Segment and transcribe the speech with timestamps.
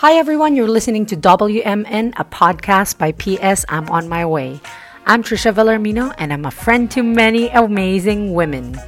[0.00, 0.54] Hi, everyone.
[0.54, 4.60] You're listening to WMN, a podcast by PS I'm on my way.
[5.06, 8.78] I'm Trisha Velarmino, and I'm a friend to many amazing women.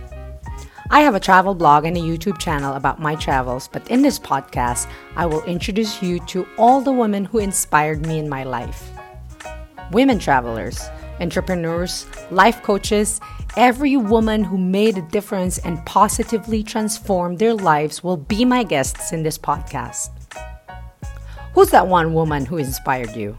[0.89, 4.21] I have a travel blog and a YouTube channel about my travels, but in this
[4.21, 8.93] podcast, I will introduce you to all the women who inspired me in my life.
[9.91, 10.81] Women travelers,
[11.19, 13.21] entrepreneurs, life coaches,
[13.57, 19.11] every woman who made a difference and positively transformed their lives will be my guests
[19.11, 20.11] in this podcast.
[21.55, 23.37] Who's that one woman who inspired you?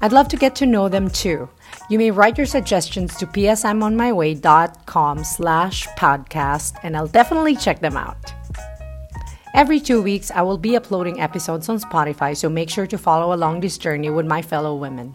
[0.00, 1.48] I'd love to get to know them too.
[1.88, 8.32] You may write your suggestions to psimonmyway.com slash podcast and I'll definitely check them out.
[9.54, 13.32] Every two weeks, I will be uploading episodes on Spotify, so make sure to follow
[13.32, 15.14] along this journey with my fellow women.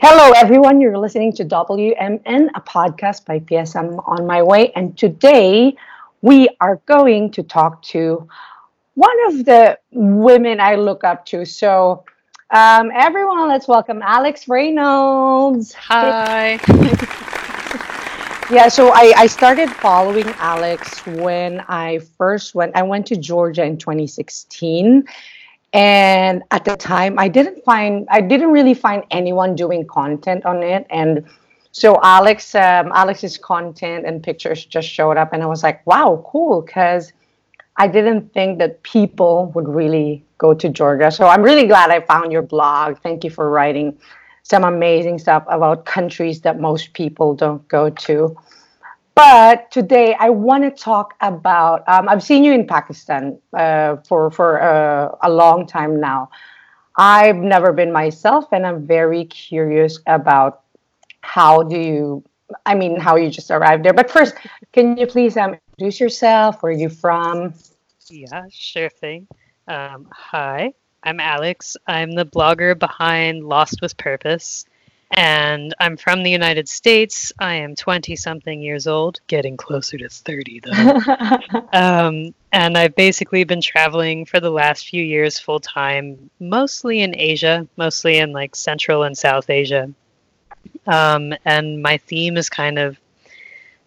[0.00, 0.80] Hello, everyone.
[0.80, 4.72] You're listening to WMN, a podcast by PS I'm on my way.
[4.72, 5.76] And today
[6.22, 8.26] we are going to talk to
[8.94, 11.44] one of the women I look up to.
[11.44, 12.04] So,
[12.50, 15.72] um, everyone, let's welcome Alex Reynolds.
[15.74, 16.52] Hi.
[18.50, 22.76] yeah, so I, I started following Alex when I first went.
[22.76, 25.04] I went to Georgia in 2016.
[25.74, 30.62] And at the time, I didn't find, I didn't really find anyone doing content on
[30.62, 30.86] it.
[30.90, 31.24] And
[31.70, 36.22] so Alex, um, Alex's content and pictures just showed up, and I was like, wow,
[36.30, 37.14] cool, because
[37.76, 41.10] I didn't think that people would really go to Georgia.
[41.10, 42.98] So I'm really glad I found your blog.
[42.98, 43.98] Thank you for writing
[44.42, 48.36] some amazing stuff about countries that most people don't go to.
[49.14, 51.86] But today I want to talk about.
[51.88, 56.30] Um, I've seen you in Pakistan uh, for for uh, a long time now.
[56.96, 60.62] I've never been myself, and I'm very curious about
[61.20, 62.24] how do you.
[62.66, 63.92] I mean, how you just arrived there.
[63.92, 64.34] But first,
[64.72, 66.62] can you please um, introduce yourself?
[66.62, 67.54] Where are you from?
[68.08, 69.26] Yeah, sure thing.
[69.68, 71.76] Um, hi, I'm Alex.
[71.86, 74.66] I'm the blogger behind Lost with Purpose.
[75.14, 77.32] And I'm from the United States.
[77.38, 81.60] I am 20 something years old, getting closer to 30 though.
[81.72, 87.14] um, and I've basically been traveling for the last few years full time, mostly in
[87.14, 89.92] Asia, mostly in like Central and South Asia.
[90.86, 92.98] Um, and my theme is kind of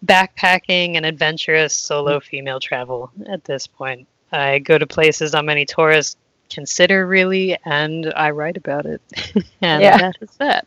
[0.04, 4.06] backpacking and adventurous solo female travel at this point.
[4.32, 6.16] I go to places not many tourists
[6.50, 9.00] consider really, and I write about it.
[9.60, 9.98] and yeah.
[9.98, 10.66] that is that.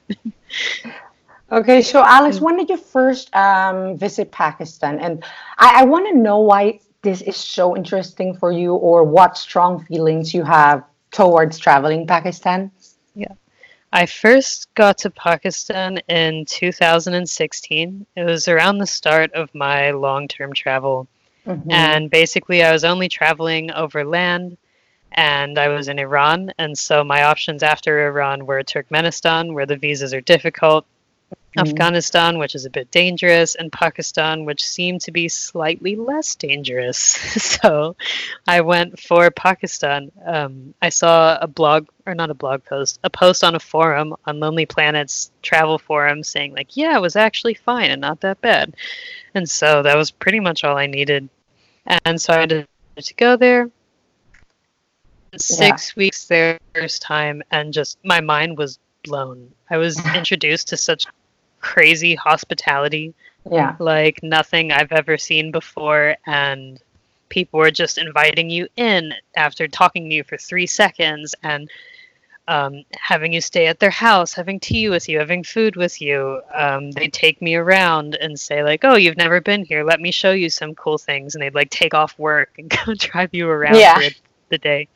[1.52, 5.00] okay, so Alex, when did you first um, visit Pakistan?
[5.00, 5.24] And
[5.58, 9.84] I, I want to know why this is so interesting for you, or what strong
[9.86, 12.72] feelings you have towards traveling Pakistan.
[13.16, 13.34] Yeah.
[13.92, 18.06] I first got to Pakistan in 2016.
[18.16, 21.08] It was around the start of my long term travel.
[21.46, 21.72] Mm-hmm.
[21.72, 24.58] And basically, I was only traveling over land
[25.12, 26.52] and I was in Iran.
[26.60, 30.86] And so my options after Iran were Turkmenistan, where the visas are difficult,
[31.58, 31.68] mm-hmm.
[31.68, 37.00] Afghanistan, which is a bit dangerous, and Pakistan, which seemed to be slightly less dangerous.
[37.62, 37.96] so
[38.48, 40.12] I went for Pakistan.
[40.26, 44.16] Um, I saw a blog, or not a blog post, a post on a forum
[44.26, 48.42] on Lonely Planet's travel forum saying, like, yeah, it was actually fine and not that
[48.42, 48.76] bad.
[49.34, 51.30] And so that was pretty much all I needed.
[52.06, 52.68] And so I decided
[52.98, 53.70] to go there.
[55.38, 56.00] Six yeah.
[56.00, 59.52] weeks there first time, and just my mind was blown.
[59.70, 61.06] I was introduced to such
[61.60, 63.14] crazy hospitality.
[63.50, 63.76] Yeah.
[63.80, 66.16] Like nothing I've ever seen before.
[66.26, 66.80] And
[67.30, 71.70] people were just inviting you in after talking to you for three seconds and
[72.50, 76.42] um, having you stay at their house, having tea with you, having food with you.
[76.52, 79.84] Um, they take me around and say like, "Oh, you've never been here.
[79.84, 82.96] Let me show you some cool things." And they'd like take off work and go
[82.96, 84.00] drive you around yeah.
[84.00, 84.16] for
[84.50, 84.88] the day.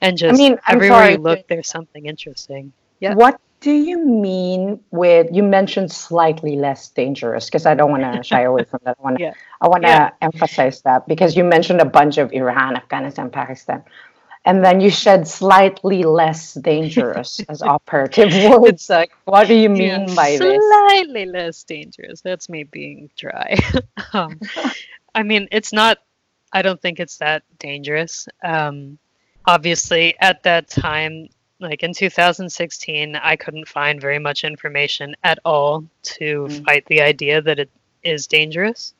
[0.00, 2.72] And just I mean, everywhere sorry, you look, there's something interesting.
[3.00, 3.14] Yeah.
[3.14, 7.46] What do you mean with you mentioned slightly less dangerous?
[7.46, 8.96] Because I don't want to shy away from that.
[8.98, 9.32] To yeah.
[9.60, 10.10] I want to yeah.
[10.22, 13.82] emphasize that because you mentioned a bunch of Iran, Afghanistan, Pakistan,
[14.46, 18.88] and then you said slightly less dangerous as operative words.
[18.88, 20.64] Like, what do you mean yeah, by slightly this?
[20.64, 22.20] Slightly less dangerous.
[22.20, 23.58] That's me being dry.
[24.12, 24.40] um,
[25.14, 25.98] I mean, it's not.
[26.52, 28.28] I don't think it's that dangerous.
[28.44, 28.98] Um,
[29.44, 31.28] obviously, at that time,
[31.60, 36.64] like in 2016 i couldn't find very much information at all to mm.
[36.64, 37.70] fight the idea that it
[38.02, 38.94] is dangerous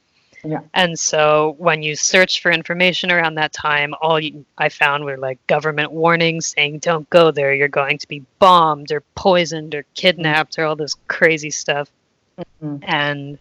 [0.45, 0.61] yeah.
[0.75, 5.19] and so when you search for information around that time all you, i found were
[5.19, 9.85] like government warnings saying don't go there you're going to be bombed or poisoned or
[9.95, 11.91] kidnapped or all this crazy stuff
[12.39, 12.77] mm-hmm.
[12.83, 13.39] and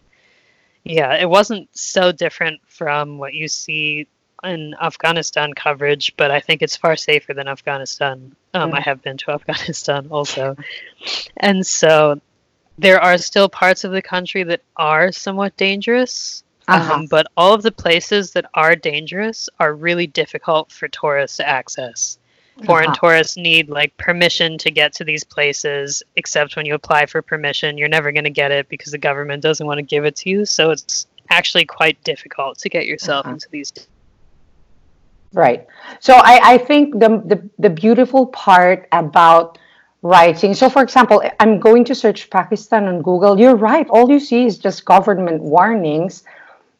[0.84, 4.06] yeah it wasn't so different from what you see
[4.46, 8.34] in Afghanistan coverage, but I think it's far safer than Afghanistan.
[8.54, 8.78] Um, mm.
[8.78, 10.56] I have been to Afghanistan also.
[11.36, 12.20] and so
[12.78, 16.42] there are still parts of the country that are somewhat dangerous.
[16.68, 16.94] Uh-huh.
[16.94, 21.48] Um, but all of the places that are dangerous are really difficult for tourists to
[21.48, 22.18] access.
[22.64, 22.96] Foreign uh-huh.
[23.00, 27.78] tourists need like permission to get to these places, except when you apply for permission,
[27.78, 30.30] you're never going to get it because the government doesn't want to give it to
[30.30, 30.44] you.
[30.44, 33.34] So it's actually quite difficult to get yourself uh-huh.
[33.34, 33.72] into these.
[35.36, 35.66] Right.
[36.00, 39.58] So I, I think the, the the beautiful part about
[40.00, 40.54] writing.
[40.54, 43.38] So, for example, I'm going to search Pakistan on Google.
[43.38, 43.86] You're right.
[43.90, 46.24] All you see is just government warnings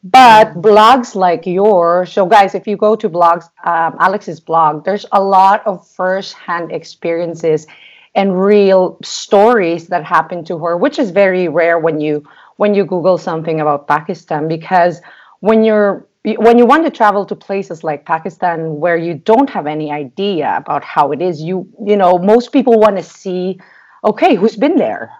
[0.04, 5.06] but blogs like yours so guys if you go to blogs um, alex's blog there's
[5.12, 7.66] a lot of first-hand experiences
[8.14, 12.22] and real stories that happened to her which is very rare when you
[12.56, 15.00] when you google something about pakistan because
[15.40, 19.66] when you're when you want to travel to places like pakistan where you don't have
[19.66, 23.58] any idea about how it is you you know most people want to see
[24.04, 25.12] okay who's been there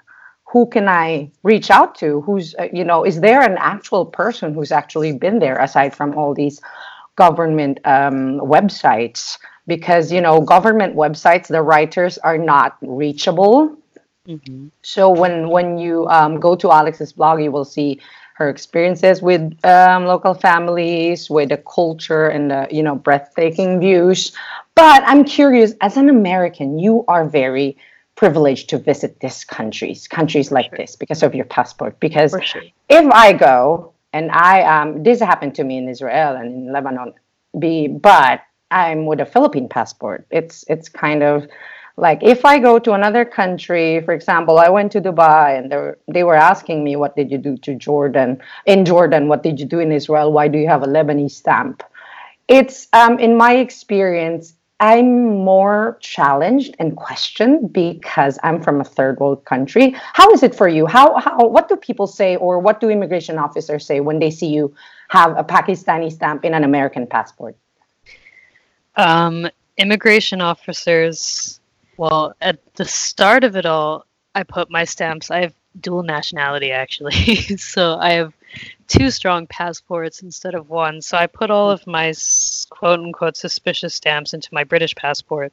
[0.56, 2.20] who can I reach out to?
[2.22, 6.16] Who's, uh, you know, is there an actual person who's actually been there aside from
[6.16, 6.60] all these
[7.16, 9.38] government um, websites?
[9.66, 13.76] Because, you know, government websites, the writers are not reachable.
[14.28, 14.68] Mm-hmm.
[14.82, 18.00] So when when you um, go to Alex's blog, you will see
[18.36, 24.32] her experiences with um, local families, with the culture and the you know breathtaking views.
[24.74, 27.78] But I'm curious, as an American, you are very
[28.14, 30.78] privileged to visit these countries, countries like sure.
[30.78, 31.98] this, because of your passport.
[31.98, 32.62] Because sure.
[32.90, 37.14] if I go and I um, this happened to me in Israel and in Lebanon,
[37.58, 40.26] be but I'm with a Philippine passport.
[40.30, 41.46] It's it's kind of
[41.96, 45.76] like if I go to another country, for example, I went to Dubai and they
[45.76, 48.40] were, they were asking me, what did you do to Jordan?
[48.66, 50.32] In Jordan, what did you do in Israel?
[50.32, 51.82] Why do you have a Lebanese stamp?
[52.48, 59.18] It's um, in my experience, I'm more challenged and questioned because I'm from a third
[59.18, 59.96] world country.
[60.12, 60.86] How is it for you?
[60.86, 64.48] How, how what do people say or what do immigration officers say when they see
[64.48, 64.74] you
[65.08, 67.56] have a Pakistani stamp in an American passport?
[68.96, 69.48] Um,
[69.78, 71.60] immigration officers,
[71.96, 75.30] well, at the start of it all, I put my stamps.
[75.30, 77.12] I have dual nationality actually,
[77.56, 78.32] so I have
[78.88, 81.02] two strong passports instead of one.
[81.02, 82.14] So I put all of my
[82.70, 85.52] quote unquote suspicious stamps into my British passport.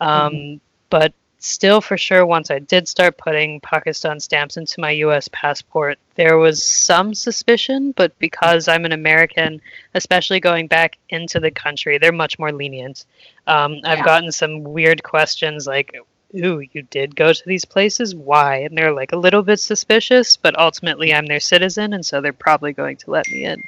[0.00, 0.56] Um, mm-hmm.
[0.90, 5.98] But still, for sure, once I did start putting Pakistan stamps into my US passport,
[6.14, 7.92] there was some suspicion.
[7.92, 9.60] But because I'm an American,
[9.94, 13.04] especially going back into the country, they're much more lenient.
[13.46, 15.94] Um, I've gotten some weird questions like,
[16.36, 18.14] ooh, you did go to these places?
[18.14, 18.58] Why?
[18.58, 22.32] And they're like a little bit suspicious, but ultimately I'm their citizen, and so they're
[22.32, 23.62] probably going to let me in.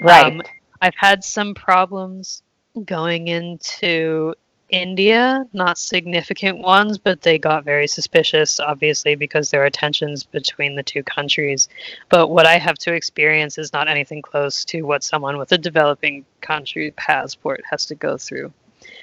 [0.00, 0.32] Right.
[0.32, 0.42] Um,
[0.80, 2.42] I've had some problems
[2.84, 4.34] going into
[4.72, 10.74] India, not significant ones, but they got very suspicious, obviously, because there are tensions between
[10.74, 11.68] the two countries.
[12.08, 15.58] But what I have to experience is not anything close to what someone with a
[15.58, 18.50] developing country passport has to go through.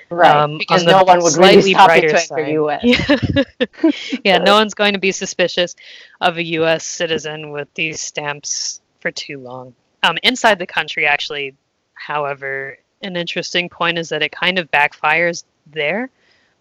[0.10, 2.84] Right, um, because no one would really stop to enter U.S.
[2.84, 3.92] Yeah.
[4.26, 5.76] yeah, no one's going to be suspicious
[6.20, 6.84] of a U.S.
[6.84, 9.76] citizen with these stamps for too long.
[10.02, 11.56] Um, inside the country, actually,
[11.94, 16.10] however, an interesting point is that it kind of backfires there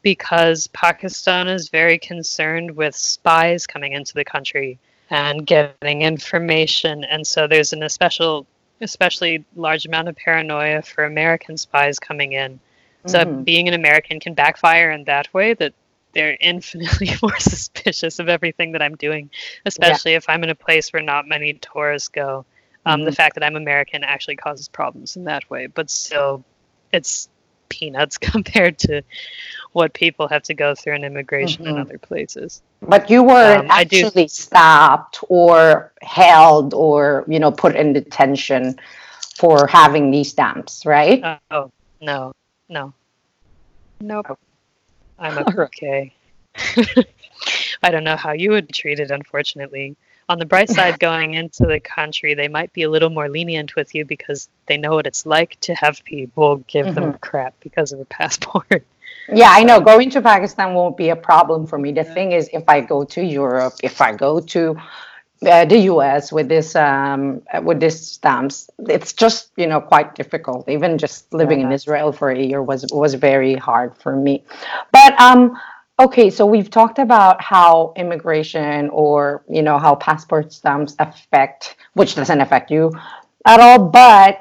[0.02, 4.78] because Pakistan is very concerned with spies coming into the country
[5.10, 8.46] and getting information, and so there's an especial,
[8.80, 12.60] especially large amount of paranoia for American spies coming in
[13.06, 13.42] so mm-hmm.
[13.42, 15.72] being an American can backfire in that way that
[16.12, 19.30] they're infinitely more suspicious of everything that I'm doing,
[19.66, 20.18] especially yeah.
[20.18, 22.44] if I'm in a place where not many tourists go.
[22.86, 23.06] Um, mm-hmm.
[23.06, 26.44] The fact that I'm American actually causes problems in that way, but still,
[26.92, 27.28] it's
[27.68, 29.02] peanuts compared to
[29.72, 31.76] what people have to go through in immigration mm-hmm.
[31.76, 32.62] in other places.
[32.80, 38.78] But you weren't um, actually stopped or held or you know put in detention
[39.36, 41.38] for having these stamps, right?
[41.50, 41.70] oh
[42.00, 42.32] no,
[42.68, 42.92] no.
[44.00, 44.26] Nope.
[44.30, 44.36] Oh.
[45.18, 46.12] I'm okay.
[47.82, 49.96] I don't know how you would be treated, unfortunately.
[50.28, 53.76] On the bright side, going into the country, they might be a little more lenient
[53.76, 56.94] with you because they know what it's like to have people give mm-hmm.
[56.94, 58.84] them crap because of a passport.
[59.32, 59.80] Yeah, I know.
[59.80, 61.92] Going to Pakistan won't be a problem for me.
[61.92, 62.14] The yeah.
[62.14, 64.76] thing is, if I go to Europe, if I go to
[65.46, 66.32] uh, the U.S.
[66.32, 70.68] with this um, with this stamps, it's just you know quite difficult.
[70.68, 71.66] Even just living yeah.
[71.66, 74.44] in Israel for a year was was very hard for me.
[74.92, 75.58] But um,
[75.98, 82.14] okay, so we've talked about how immigration or you know how passport stamps affect, which
[82.14, 82.92] doesn't affect you
[83.44, 83.78] at all.
[83.78, 84.38] But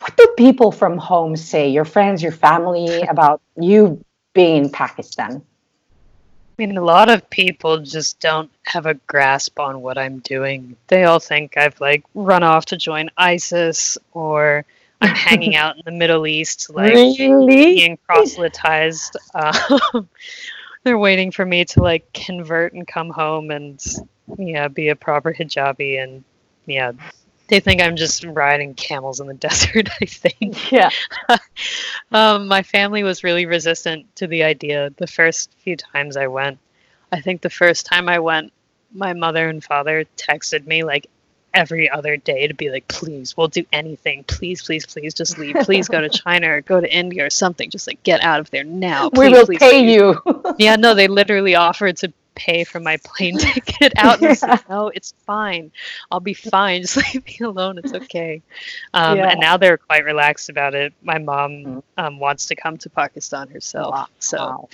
[0.00, 5.42] what do people from home say, your friends, your family, about you being in Pakistan?
[6.56, 10.76] I mean, a lot of people just don't have a grasp on what I'm doing.
[10.86, 14.64] They all think I've like run off to join ISIS or
[15.00, 17.46] I'm hanging out in the Middle East, like really?
[17.74, 19.16] being proselytized.
[19.34, 19.78] Uh,
[20.84, 23.82] they're waiting for me to like convert and come home and
[24.38, 26.24] yeah, be a proper hijabi and
[26.66, 26.92] yeah,
[27.48, 30.72] they think I'm just riding camels in the desert, I think.
[30.72, 30.90] Yeah.
[32.12, 36.58] um, my family was really resistant to the idea the first few times I went.
[37.12, 38.52] I think the first time I went,
[38.92, 41.08] my mother and father texted me like
[41.54, 44.24] every other day to be like, please, we'll do anything.
[44.24, 45.56] Please, please, please, just leave.
[45.62, 47.70] Please go to China or go to India or something.
[47.70, 49.10] Just like get out of there now.
[49.10, 49.94] Please, we will please, pay please.
[49.94, 50.54] you.
[50.58, 54.14] yeah, no, they literally offered to pay for my plane ticket out.
[54.14, 54.30] And yeah.
[54.30, 55.70] I said, no, it's fine.
[56.10, 56.82] I'll be fine.
[56.82, 57.78] Just leave me alone.
[57.78, 58.42] It's okay.
[58.92, 59.30] Um, yeah.
[59.30, 60.92] And now they're quite relaxed about it.
[61.02, 61.82] My mom mm.
[61.96, 63.94] um, wants to come to Pakistan herself.
[63.94, 64.08] Wow.
[64.18, 64.68] So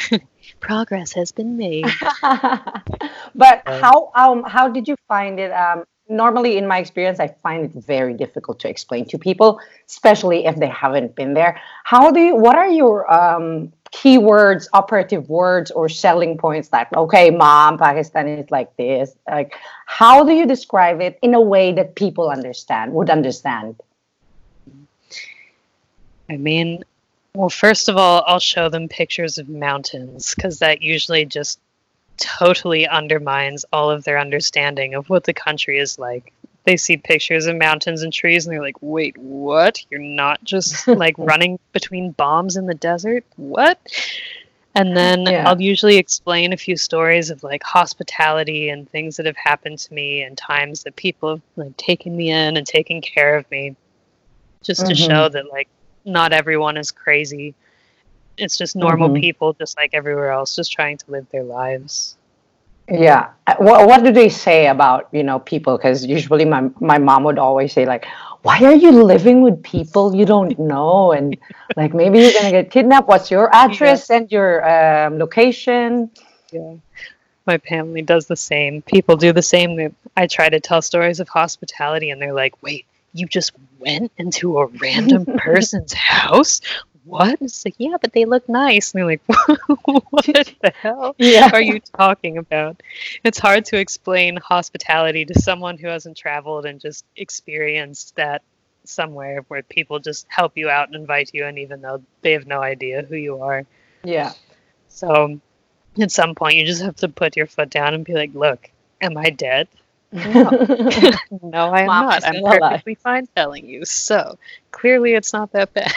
[0.61, 1.87] progress has been made.
[2.23, 5.53] but how um, how did you find it?
[6.11, 10.57] Normally in my experience i find it very difficult to explain to people especially if
[10.57, 15.89] they haven't been there how do you what are your um, keywords, operative words, or
[15.89, 19.15] selling points that, okay, mom, Pakistan is like this.
[19.29, 19.55] Like,
[19.87, 23.77] how do you describe it in a way that people understand, would understand?
[26.29, 26.85] I mean,
[27.35, 31.59] well, first of all, I'll show them pictures of mountains because that usually just
[32.21, 36.33] totally undermines all of their understanding of what the country is like
[36.65, 39.85] they see pictures of mountains and trees and they're like, wait, what?
[39.91, 43.25] You're not just like running between bombs in the desert?
[43.37, 43.79] What?
[44.75, 45.49] And then yeah.
[45.49, 49.95] I'll usually explain a few stories of like hospitality and things that have happened to
[49.95, 53.75] me and times that people have like taken me in and taken care of me
[54.63, 54.91] just mm-hmm.
[54.91, 55.69] to show that like
[56.05, 57.55] not everyone is crazy.
[58.41, 59.21] It's just normal mm-hmm.
[59.21, 62.17] people just like everywhere else just trying to live their lives.
[62.91, 63.31] Yeah.
[63.59, 65.77] What, what do they say about, you know, people?
[65.77, 68.07] Because usually my, my mom would always say, like,
[68.43, 71.13] why are you living with people you don't know?
[71.13, 71.37] And
[71.77, 73.07] like, maybe you're going to get kidnapped.
[73.07, 74.17] What's your address yeah.
[74.17, 76.11] and your um, location?
[76.51, 76.75] Yeah.
[77.47, 78.83] My family does the same.
[78.83, 79.95] People do the same.
[80.17, 84.59] I try to tell stories of hospitality and they're like, wait, you just went into
[84.59, 86.61] a random person's house?
[87.05, 87.41] What?
[87.41, 88.93] It's like, yeah, but they look nice.
[88.93, 89.23] And they're like,
[90.11, 91.51] what the hell yeah.
[91.53, 92.83] are you talking about?
[93.25, 98.43] It's hard to explain hospitality to someone who hasn't traveled and just experienced that
[98.85, 102.47] somewhere where people just help you out and invite you in, even though they have
[102.47, 103.65] no idea who you are.
[104.05, 104.33] Yeah.
[104.89, 105.41] So
[106.01, 108.71] at some point, you just have to put your foot down and be like, look,
[109.01, 109.69] am I dead?
[110.13, 110.51] No,
[111.31, 112.25] no I am Mom not.
[112.25, 113.85] I'm perfectly fine telling you.
[113.85, 114.39] So
[114.73, 115.93] clearly, it's not that bad.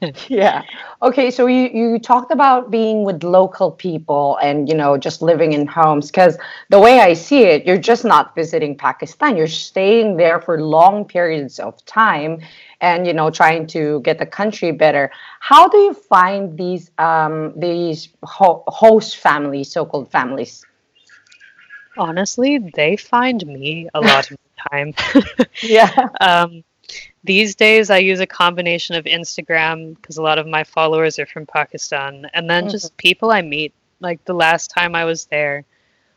[0.28, 0.62] yeah.
[1.02, 1.30] Okay.
[1.30, 5.66] So you you talked about being with local people and you know just living in
[5.66, 6.38] homes because
[6.70, 9.36] the way I see it, you're just not visiting Pakistan.
[9.36, 12.40] You're staying there for long periods of time,
[12.80, 15.10] and you know trying to get the country better.
[15.40, 20.64] How do you find these um, these ho- host families, so-called families?
[21.98, 24.94] Honestly, they find me a lot of the time.
[25.62, 26.08] yeah.
[26.20, 26.64] Um,
[27.24, 31.26] these days, I use a combination of Instagram because a lot of my followers are
[31.26, 32.70] from Pakistan, and then mm-hmm.
[32.70, 33.74] just people I meet.
[34.00, 35.64] Like the last time I was there,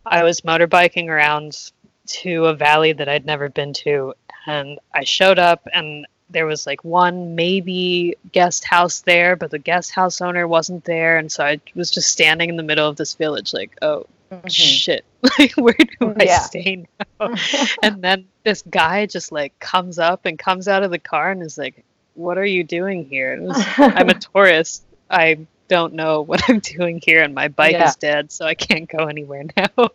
[0.05, 1.71] I was motorbiking around
[2.07, 4.13] to a valley that I'd never been to,
[4.45, 9.59] and I showed up, and there was like one maybe guest house there, but the
[9.59, 12.95] guest house owner wasn't there, and so I was just standing in the middle of
[12.95, 14.47] this village, like, oh, mm-hmm.
[14.47, 15.05] shit
[15.39, 16.39] like where do i yeah.
[16.39, 16.87] stay
[17.19, 17.35] now
[17.83, 21.43] and then this guy just like comes up and comes out of the car and
[21.43, 21.83] is like
[22.13, 26.99] what are you doing here was, i'm a tourist i don't know what i'm doing
[27.03, 27.87] here and my bike yeah.
[27.87, 29.89] is dead so i can't go anywhere now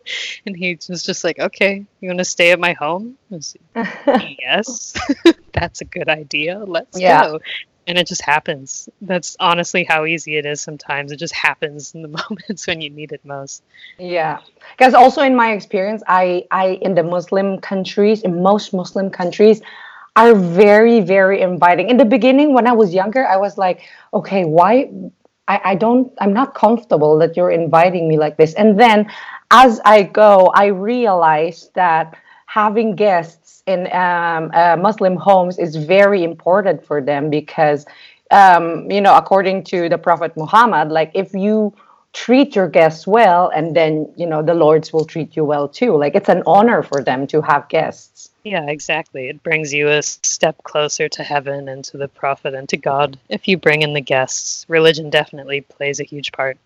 [0.45, 3.17] and he was just like okay you want to stay at my home
[4.39, 4.95] yes
[5.53, 7.27] that's a good idea let's yeah.
[7.27, 7.39] go
[7.87, 8.89] and it just happens.
[9.01, 11.11] That's honestly how easy it is sometimes.
[11.11, 13.63] It just happens in the moments when you need it most.
[13.97, 14.39] Yeah.
[14.77, 19.61] Because also in my experience, I I in the Muslim countries, in most Muslim countries,
[20.17, 21.89] are very, very inviting.
[21.89, 23.81] In the beginning, when I was younger, I was like,
[24.13, 24.89] okay, why
[25.47, 28.53] I, I don't I'm not comfortable that you're inviting me like this.
[28.55, 29.09] And then
[29.49, 32.17] as I go, I realize that
[32.47, 37.85] having guests in um, uh, Muslim homes is very important for them because,
[38.31, 41.73] um, you know, according to the Prophet Muhammad, like if you
[42.13, 45.95] treat your guests well and then you know the lords will treat you well too.
[45.95, 48.31] Like it's an honor for them to have guests.
[48.43, 49.27] Yeah exactly.
[49.27, 53.19] It brings you a step closer to heaven and to the prophet and to god
[53.29, 54.65] if you bring in the guests.
[54.69, 56.57] Religion definitely plays a huge part.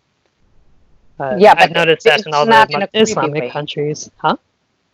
[1.19, 4.09] Uh, yeah i've noticed that in all the islamic countries.
[4.17, 4.37] Huh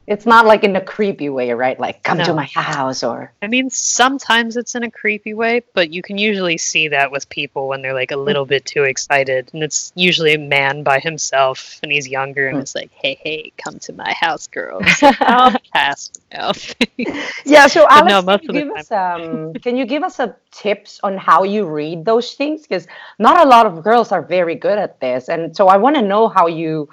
[0.08, 1.78] it's not like in a creepy way, right?
[1.78, 2.24] Like come no.
[2.24, 6.18] to my house or I mean sometimes it's in a creepy way, but you can
[6.18, 9.50] usually see that with people when they're like a little bit too excited.
[9.54, 12.62] And it's usually a man by himself and he's younger and mm.
[12.62, 14.80] it's like, Hey, hey, come to my house, girl.
[15.02, 16.54] I'll pass now.
[17.46, 21.02] yeah, so Alex, no, can, you give us, um, can you give us a tips
[21.04, 22.62] on how you read those things?
[22.62, 22.88] Because
[23.20, 25.28] not a lot of girls are very good at this.
[25.28, 26.88] And so I want to know how you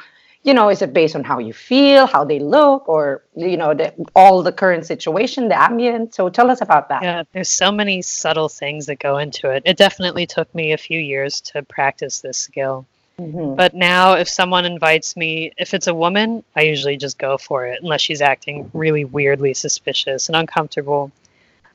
[0.45, 3.75] you know is it based on how you feel how they look or you know
[3.75, 7.73] the, all the current situation the ambient so tell us about that yeah there's so
[7.73, 11.63] many subtle things that go into it it definitely took me a few years to
[11.63, 12.87] practice this skill
[13.19, 13.55] mm-hmm.
[13.57, 17.67] but now if someone invites me if it's a woman i usually just go for
[17.67, 21.11] it unless she's acting really weirdly suspicious and uncomfortable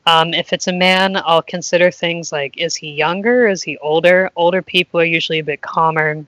[0.05, 3.47] um, if it's a man, I'll consider things like is he younger?
[3.47, 4.31] Is he older?
[4.35, 6.25] Older people are usually a bit calmer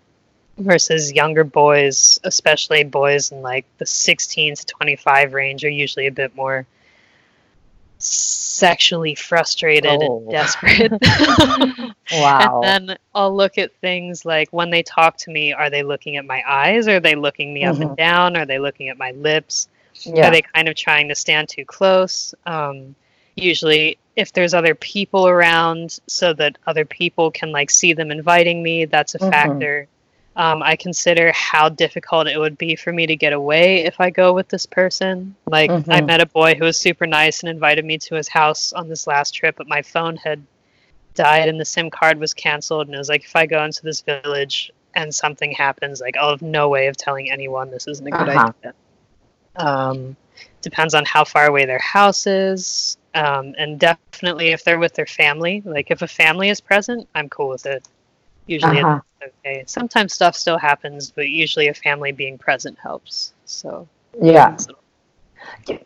[0.58, 6.12] versus younger boys, especially boys in like the 16 to 25 range, are usually a
[6.12, 6.66] bit more
[7.98, 10.18] sexually frustrated oh.
[10.22, 10.92] and desperate.
[12.14, 12.62] wow.
[12.64, 16.18] And then I'll look at things like when they talk to me, are they looking
[16.18, 16.88] at my eyes?
[16.88, 17.72] Are they looking me mm-hmm.
[17.72, 17.96] up and mm-hmm.
[17.96, 18.38] down?
[18.38, 19.68] Are they looking at my lips?
[20.04, 20.28] Yeah.
[20.28, 22.34] Are they kind of trying to stand too close?
[22.46, 22.96] Um,
[23.36, 28.64] usually, if there's other people around so that other people can like see them inviting
[28.64, 29.30] me, that's a mm-hmm.
[29.30, 29.88] factor.
[30.38, 34.10] Um, I consider how difficult it would be for me to get away if I
[34.10, 35.36] go with this person.
[35.46, 35.92] Like, mm-hmm.
[35.92, 38.88] I met a boy who was super nice and invited me to his house on
[38.88, 40.42] this last trip, but my phone had
[41.16, 42.88] died and the SIM card was canceled.
[42.88, 46.30] And it was like, if I go into this village and something happens, like, I'll
[46.30, 48.54] have no way of telling anyone this isn't a good uh-huh.
[48.60, 48.74] idea.
[49.58, 50.16] Um,
[50.62, 52.98] depends on how far away their house is.
[53.14, 57.28] Um, and definitely if they're with their family, like, if a family is present, I'm
[57.28, 57.86] cool with it.
[58.48, 59.02] Usually uh-huh.
[59.22, 59.64] it's okay.
[59.68, 63.34] Sometimes stuff still happens, but usually a family being present helps.
[63.46, 63.88] So
[64.22, 64.58] yeah.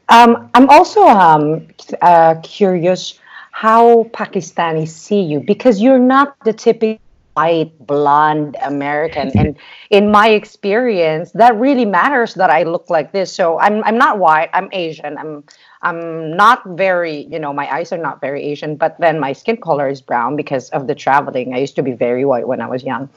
[0.09, 1.67] Um, I'm also um,
[2.01, 3.19] uh, curious
[3.51, 6.99] how Pakistanis see you because you're not the typical
[7.35, 9.57] white blonde American, and
[9.89, 13.33] in my experience, that really matters that I look like this.
[13.33, 14.49] So I'm I'm not white.
[14.53, 15.17] I'm Asian.
[15.17, 15.43] I'm
[15.85, 19.57] I'm not very, you know, my eyes are not very Asian, but then my skin
[19.57, 21.53] color is brown because of the traveling.
[21.53, 23.07] I used to be very white when I was young.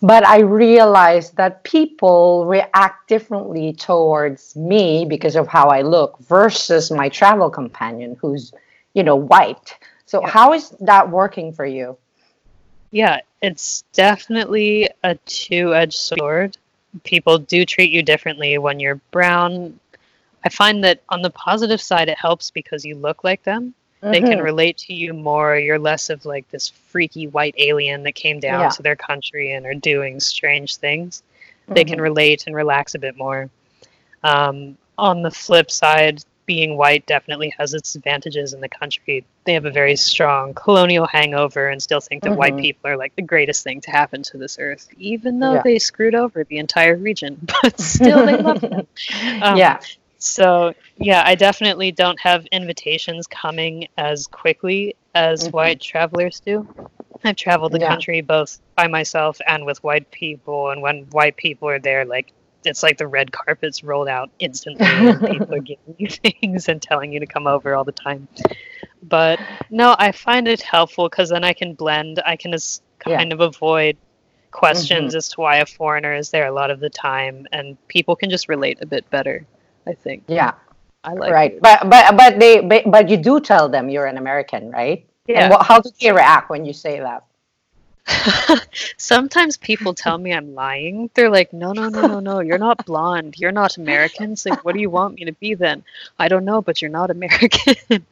[0.00, 6.90] But I realized that people react differently towards me because of how I look versus
[6.90, 8.52] my travel companion who's,
[8.94, 9.76] you know, white.
[10.06, 10.30] So, yeah.
[10.30, 11.98] how is that working for you?
[12.92, 16.56] Yeah, it's definitely a two edged sword.
[17.04, 19.78] People do treat you differently when you're brown
[20.46, 23.74] I find that on the positive side, it helps because you look like them.
[24.00, 24.12] Mm-hmm.
[24.12, 24.44] They can mm-hmm.
[24.44, 25.56] relate to you more.
[25.56, 28.68] You're less of like this freaky white alien that came down yeah.
[28.68, 31.24] to their country and are doing strange things.
[31.64, 31.74] Mm-hmm.
[31.74, 32.02] They can mm-hmm.
[32.02, 33.50] relate and relax a bit more.
[34.22, 39.24] Um, on the flip side, being white definitely has its advantages in the country.
[39.46, 42.38] They have a very strong colonial hangover and still think that mm-hmm.
[42.38, 45.62] white people are like the greatest thing to happen to this earth, even though yeah.
[45.64, 47.48] they screwed over the entire region.
[47.62, 48.86] But still, they love them.
[49.42, 49.80] Um, yeah.
[50.26, 55.56] So yeah, I definitely don't have invitations coming as quickly as mm-hmm.
[55.56, 56.66] white travelers do.
[57.24, 57.88] I've traveled the yeah.
[57.88, 62.32] country both by myself and with white people, and when white people are there, like
[62.64, 66.82] it's like the red carpet's rolled out instantly, and people are giving you things and
[66.82, 68.28] telling you to come over all the time.
[69.02, 72.20] But no, I find it helpful because then I can blend.
[72.26, 73.34] I can just kind yeah.
[73.34, 73.96] of avoid
[74.50, 75.18] questions mm-hmm.
[75.18, 78.30] as to why a foreigner is there a lot of the time, and people can
[78.30, 79.46] just relate a bit better.
[79.86, 80.24] I think.
[80.28, 80.54] Yeah.
[81.04, 81.62] I like right, it.
[81.62, 85.06] but but but they but, but you do tell them you're an American, right?
[85.28, 85.44] Yeah.
[85.44, 87.22] And what, how do they react when you say that?
[88.96, 91.10] Sometimes people tell me I'm lying.
[91.14, 92.40] They're like, "No, no, no, no, no.
[92.40, 93.36] You're not blonde.
[93.38, 95.84] You're not American." It's like, "What do you want me to be then?"
[96.18, 97.76] I don't know, but you're not American.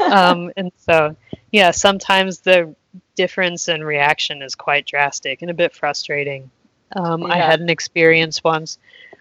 [0.00, 1.16] um, and so,
[1.52, 2.74] yeah, sometimes the
[3.14, 6.50] difference in reaction is quite drastic and a bit frustrating.
[6.94, 7.28] Um, yeah.
[7.28, 8.78] I had an experience once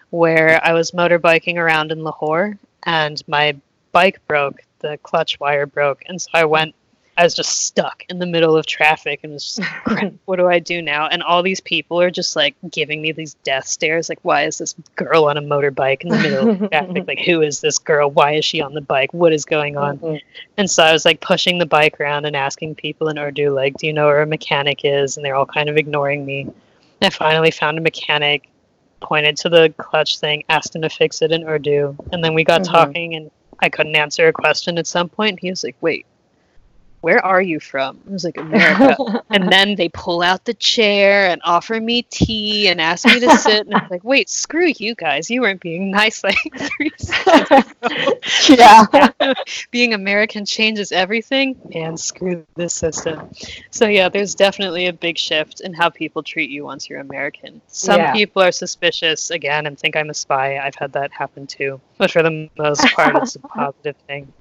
[0.09, 3.55] where I was motorbiking around in Lahore and my
[3.91, 6.75] bike broke, the clutch wire broke, and so I went.
[7.17, 9.69] I was just stuck in the middle of traffic and was just,
[10.25, 11.07] what do I do now?
[11.07, 14.09] And all these people are just like giving me these death stares.
[14.09, 17.07] Like, why is this girl on a motorbike in the middle of traffic?
[17.07, 18.11] Like, who is this girl?
[18.11, 19.13] Why is she on the bike?
[19.13, 19.99] What is going on?
[19.99, 20.17] Mm-hmm.
[20.57, 23.77] And so I was like pushing the bike around and asking people in Urdu, like,
[23.77, 25.15] do you know where a mechanic is?
[25.15, 26.49] And they're all kind of ignoring me.
[27.01, 28.49] I finally found a mechanic,
[29.01, 32.43] pointed to the clutch thing, asked him to fix it in Urdu, and then we
[32.43, 32.71] got mm-hmm.
[32.73, 35.39] talking, and I couldn't answer a question at some point.
[35.39, 36.05] He was like, "Wait,
[37.05, 37.99] where are you from?
[38.09, 39.23] I was like, America.
[39.29, 43.37] and then they pull out the chair and offer me tea and ask me to
[43.37, 43.67] sit.
[43.67, 45.29] And I'm like, wait, screw you guys.
[45.29, 47.71] You weren't being nice like three seconds
[48.49, 49.35] Yeah.
[49.69, 51.55] being American changes everything.
[51.75, 53.29] And screw this system.
[53.69, 57.61] So, yeah, there's definitely a big shift in how people treat you once you're American.
[57.67, 58.13] Some yeah.
[58.13, 60.57] people are suspicious again and think I'm a spy.
[60.57, 61.79] I've had that happen too.
[61.99, 64.33] But for the most part, it's a positive thing.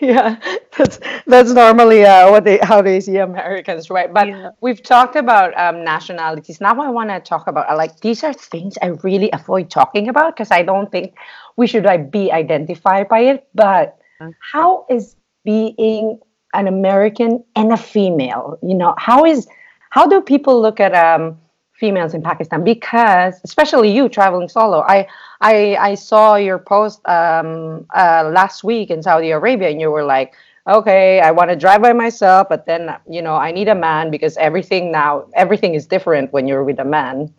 [0.02, 0.40] yeah
[0.78, 4.50] that's that's normally uh, what they how they see americans right but yeah.
[4.62, 8.32] we've talked about um, nationalities now i want to talk about uh, like these are
[8.32, 11.14] things i really avoid talking about because i don't think
[11.56, 14.34] we should like be identified by it but mm.
[14.40, 16.18] how is being
[16.54, 19.46] an american and a female you know how is
[19.90, 21.36] how do people look at um
[21.80, 24.84] females in Pakistan because especially you traveling solo.
[24.86, 25.08] I
[25.40, 30.04] I I saw your post um, uh, last week in Saudi Arabia, and you were
[30.04, 30.34] like,
[30.68, 34.10] okay, I want to drive by myself, but then you know I need a man
[34.10, 37.32] because everything now everything is different when you're with a man.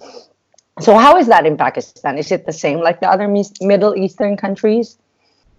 [0.80, 2.18] So how is that in Pakistan?
[2.18, 3.28] Is it the same like the other
[3.62, 4.98] Middle Eastern countries?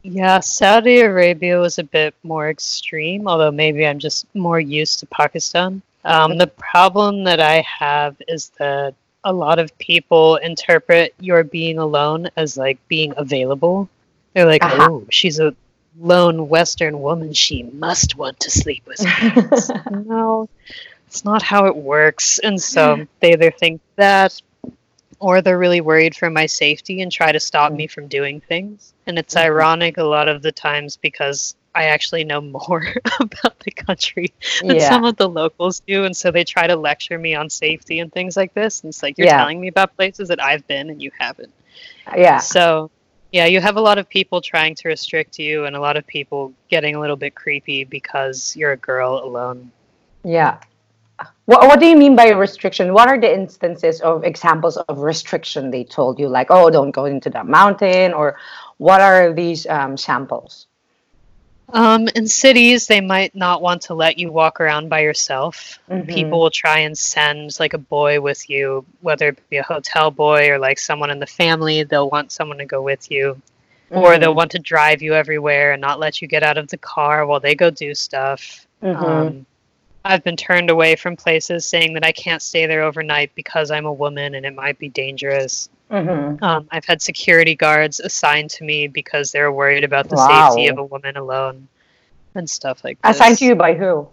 [0.03, 5.07] Yeah, Saudi Arabia was a bit more extreme, although maybe I'm just more used to
[5.07, 5.81] Pakistan.
[6.05, 11.79] Um, the problem that I have is that a lot of people interpret your being
[11.79, 13.89] alone as like being available.
[14.35, 14.89] They're like, uh-huh.
[14.91, 15.55] oh, she's a
[16.01, 17.33] lone Western woman.
[17.33, 20.01] She must want to sleep with me.
[20.07, 20.49] no,
[21.07, 22.39] it's not how it works.
[22.41, 24.41] And so they either think that
[25.21, 28.93] or they're really worried for my safety and try to stop me from doing things.
[29.07, 29.47] And it's mm-hmm.
[29.47, 32.85] ironic a lot of the times because I actually know more
[33.21, 34.89] about the country than yeah.
[34.89, 36.05] some of the locals do.
[36.05, 38.83] And so they try to lecture me on safety and things like this.
[38.83, 39.39] And it's like, you're yeah.
[39.39, 41.53] telling me about places that I've been and you haven't.
[42.17, 42.39] Yeah.
[42.39, 42.91] So,
[43.31, 46.07] yeah, you have a lot of people trying to restrict you and a lot of
[46.07, 49.71] people getting a little bit creepy because you're a girl alone.
[50.25, 50.59] Yeah.
[51.47, 52.93] What, what do you mean by restriction?
[52.93, 56.29] What are the instances of examples of restriction they told you?
[56.29, 58.39] Like, oh, don't go into that mountain, or
[58.79, 60.67] what are these um, samples?
[61.73, 65.79] Um, in cities, they might not want to let you walk around by yourself.
[65.91, 66.07] Mm-hmm.
[66.07, 70.11] People will try and send like a boy with you, whether it be a hotel
[70.11, 71.83] boy or like someone in the family.
[71.83, 73.41] They'll want someone to go with you,
[73.91, 73.99] mm-hmm.
[73.99, 76.79] or they'll want to drive you everywhere and not let you get out of the
[76.79, 78.67] car while they go do stuff.
[78.83, 79.05] Mm-hmm.
[79.05, 79.47] Um,
[80.05, 83.87] I've been turned away from places saying that I can't stay there overnight because I'm
[83.87, 85.69] a woman and it might be dangerous.
[85.91, 86.43] Mm-hmm.
[86.43, 90.51] Um, I've had security guards assigned to me because they're worried about the wow.
[90.51, 91.69] safety of a woman alone
[92.35, 93.15] and stuff like that.
[93.15, 94.09] Assigned to you by who?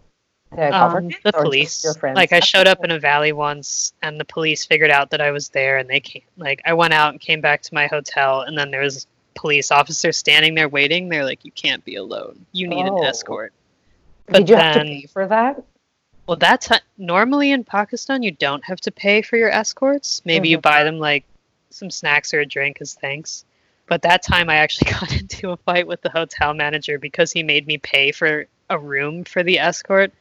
[0.52, 1.86] The, um, the police.
[2.02, 5.32] Like I showed up in a valley once, and the police figured out that I
[5.32, 6.24] was there, and they came.
[6.38, 9.70] Like I went out and came back to my hotel, and then there was police
[9.70, 11.08] officers standing there waiting.
[11.08, 12.46] They're like, "You can't be alone.
[12.52, 12.98] You need oh.
[12.98, 13.54] an escort."
[14.26, 15.64] But Did you then, have to pay for that?
[16.30, 18.22] Well, that's normally in Pakistan.
[18.22, 20.22] You don't have to pay for your escorts.
[20.26, 20.52] Maybe mm-hmm.
[20.52, 21.26] you buy them like
[21.72, 23.46] some snacks or a drink as thanks.
[23.88, 27.42] But that time I actually got into a fight with the hotel manager because he
[27.42, 30.14] made me pay for a room for the escort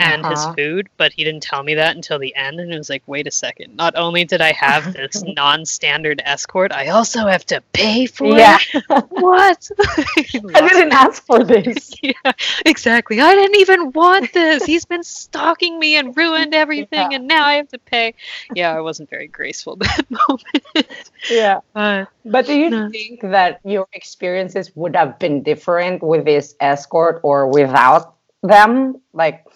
[0.00, 0.34] and uh-huh.
[0.34, 2.60] his food, but he didn't tell me that until the end.
[2.60, 3.76] And it was like, wait a second.
[3.76, 8.36] Not only did I have this non standard escort, I also have to pay for
[8.36, 8.58] yeah.
[8.74, 8.84] it.
[9.10, 9.70] what?
[9.78, 11.94] I didn't ask for this.
[12.02, 12.32] yeah,
[12.64, 13.20] exactly.
[13.20, 14.64] I didn't even want this.
[14.64, 17.16] He's been stalking me and ruined everything, yeah.
[17.16, 18.14] and now I have to pay.
[18.54, 20.88] Yeah, I wasn't very graceful that moment.
[21.30, 21.60] yeah.
[21.74, 22.90] Uh, but do you no.
[22.90, 29.00] think that your experiences would have been different with this escort or without them?
[29.12, 29.46] Like,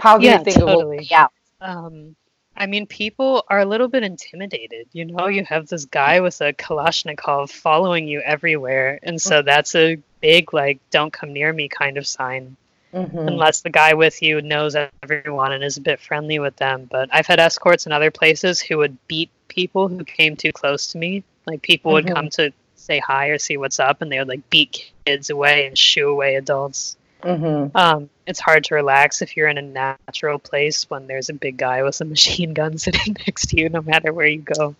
[0.00, 0.96] how do yeah, you think totally.
[0.96, 1.26] it will Yeah.
[1.60, 2.16] Um,
[2.56, 4.86] I mean, people are a little bit intimidated.
[4.92, 8.98] You know, you have this guy with a Kalashnikov following you everywhere.
[9.02, 9.46] And so mm-hmm.
[9.46, 12.56] that's a big, like, don't come near me kind of sign.
[12.92, 13.18] Mm-hmm.
[13.18, 16.88] Unless the guy with you knows everyone and is a bit friendly with them.
[16.90, 20.92] But I've had escorts in other places who would beat people who came too close
[20.92, 21.22] to me.
[21.46, 22.08] Like, people mm-hmm.
[22.08, 25.30] would come to say hi or see what's up, and they would, like, beat kids
[25.30, 26.96] away and shoo away adults.
[27.22, 27.76] Mm-hmm.
[27.76, 31.56] Um, it's hard to relax if you're in a natural place when there's a big
[31.56, 34.74] guy with a machine gun sitting next to you, no matter where you go.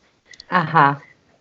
[0.51, 0.95] Uh huh.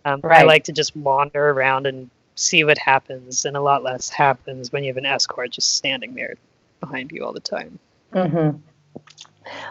[0.04, 0.40] Um, right.
[0.40, 4.72] I like to just wander around and see what happens, and a lot less happens
[4.72, 6.36] when you have an escort just standing there
[6.80, 7.78] behind you all the time.
[8.12, 8.56] Mm-hmm.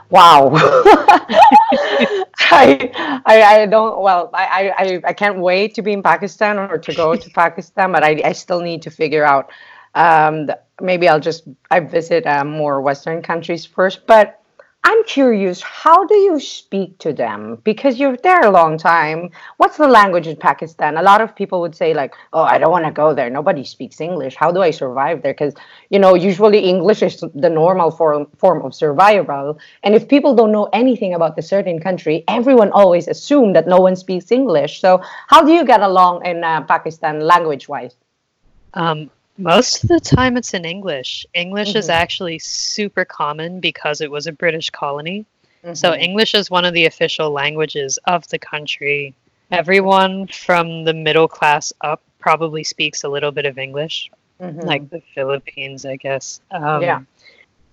[0.10, 0.52] Wow.
[2.52, 6.78] I, I, I don't well I, I I can't wait to be in Pakistan or
[6.78, 9.52] to go to Pakistan, but I, I still need to figure out
[9.96, 10.50] um,
[10.82, 14.06] maybe I'll just I visit uh, more Western countries first.
[14.08, 14.40] But
[14.86, 17.58] I'm curious, how do you speak to them?
[17.66, 19.30] Because you're there a long time.
[19.58, 20.98] What's the language in Pakistan?
[20.98, 23.30] A lot of people would say, like, oh, I don't want to go there.
[23.30, 24.36] Nobody speaks English.
[24.36, 25.34] How do I survive there?
[25.34, 25.54] Because,
[25.90, 29.60] you know, usually English is the normal form, form of survival.
[29.84, 33.82] And if people don't know anything about the certain country, everyone always assume that no
[33.82, 34.80] one speaks English.
[34.80, 37.98] So, how do you get along in uh, Pakistan language wise?
[38.74, 41.26] Um, most of the time, it's in English.
[41.34, 41.80] English mm-hmm.
[41.80, 45.26] is actually super common because it was a British colony.
[45.64, 45.74] Mm-hmm.
[45.74, 49.14] So, English is one of the official languages of the country.
[49.52, 54.60] Everyone from the middle class up probably speaks a little bit of English, mm-hmm.
[54.60, 56.42] like the Philippines, I guess.
[56.52, 57.02] Um, yeah.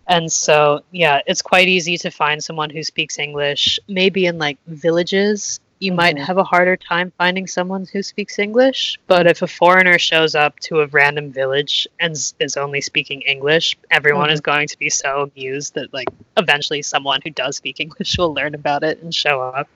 [0.08, 4.58] And so, yeah, it's quite easy to find someone who speaks English, maybe in like
[4.66, 5.96] villages you mm-hmm.
[5.96, 8.98] might have a harder time finding someone who speaks English.
[9.06, 13.76] But if a foreigner shows up to a random village and is only speaking English,
[13.90, 14.34] everyone mm-hmm.
[14.34, 18.32] is going to be so amused that, like, eventually someone who does speak English will
[18.32, 19.68] learn about it and show up.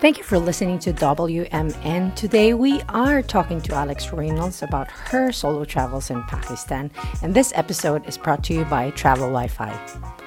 [0.00, 2.14] Thank you for listening to WMN.
[2.14, 6.90] Today we are talking to Alex Reynolds about her solo travels in Pakistan,
[7.22, 10.19] and this episode is brought to you by Travel Wi Fi.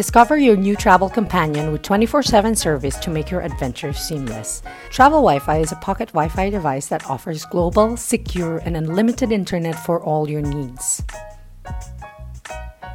[0.00, 4.62] Discover your new travel companion with 24 7 service to make your adventures seamless.
[4.88, 9.30] Travel Wi Fi is a pocket Wi Fi device that offers global, secure, and unlimited
[9.30, 11.02] internet for all your needs.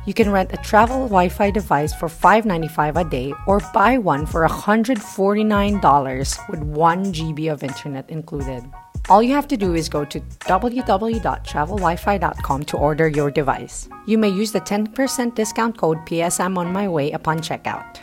[0.06, 4.28] You can rent a travel Wi Fi device for $5.95 a day or buy one
[4.28, 8.64] for $149 with 1 GB of internet included.
[9.10, 13.90] All you have to do is go to www.travelwifi.com to order your device.
[14.06, 18.02] You may use the 10% discount code PSM on my way upon checkout.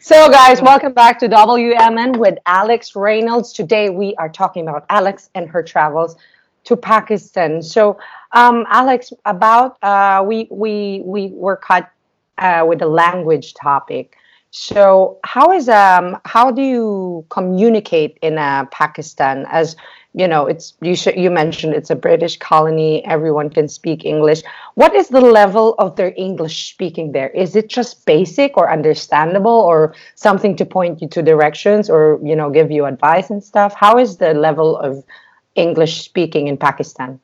[0.00, 3.52] So, guys, welcome back to WMN with Alex Reynolds.
[3.52, 6.16] Today, we are talking about Alex and her travels
[6.64, 7.62] to Pakistan.
[7.62, 7.98] So,
[8.32, 11.90] um, Alex, about uh, we we we were cut
[12.38, 14.16] uh, with the language topic.
[14.50, 19.46] So, how is um how do you communicate in uh, Pakistan?
[19.50, 19.76] As
[20.14, 24.42] you know it's you sh- you mentioned it's a british colony everyone can speak english.
[24.74, 27.30] What is the level of their english speaking there?
[27.30, 32.36] Is it just basic or understandable or something to point you to directions or you
[32.36, 33.72] know give you advice and stuff?
[33.74, 35.02] How is the level of
[35.54, 37.20] english speaking in pakistan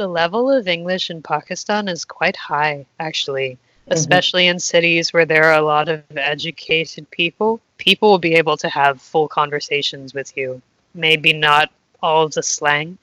[0.00, 3.92] the level of english in pakistan is quite high actually mm-hmm.
[3.92, 8.56] especially in cities where there are a lot of educated people people will be able
[8.56, 10.60] to have full conversations with you
[10.94, 11.70] maybe not
[12.02, 12.98] all of the slang,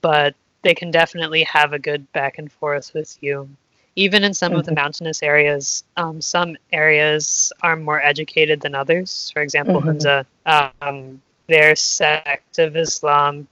[0.00, 3.48] but they can definitely have a good back and forth with you.
[3.96, 4.60] Even in some mm-hmm.
[4.60, 4.82] of the mm-hmm.
[4.82, 9.30] mountainous areas, um, some areas are more educated than others.
[9.32, 10.86] For example, mm-hmm.
[10.86, 13.46] um, their sect of Islam